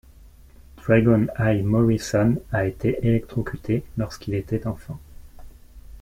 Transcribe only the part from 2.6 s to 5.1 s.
été électrocuté lorsqu'il était enfant.